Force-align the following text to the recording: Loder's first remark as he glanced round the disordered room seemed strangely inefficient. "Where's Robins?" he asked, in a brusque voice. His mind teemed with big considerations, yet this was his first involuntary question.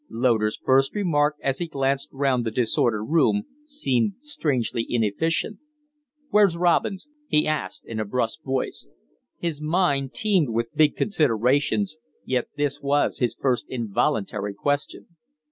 Loder's 0.09 0.57
first 0.57 0.95
remark 0.95 1.35
as 1.43 1.59
he 1.59 1.67
glanced 1.67 2.09
round 2.11 2.43
the 2.43 2.49
disordered 2.49 3.03
room 3.03 3.43
seemed 3.65 4.13
strangely 4.17 4.83
inefficient. 4.89 5.59
"Where's 6.31 6.57
Robins?" 6.57 7.07
he 7.27 7.45
asked, 7.47 7.85
in 7.85 7.99
a 7.99 8.05
brusque 8.05 8.41
voice. 8.43 8.87
His 9.37 9.61
mind 9.61 10.15
teemed 10.15 10.49
with 10.49 10.73
big 10.75 10.95
considerations, 10.95 11.97
yet 12.25 12.47
this 12.57 12.81
was 12.81 13.19
his 13.19 13.35
first 13.35 13.67
involuntary 13.69 14.55
question. 14.55 15.05